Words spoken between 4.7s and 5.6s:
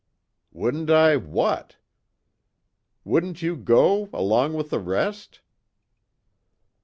the rest?"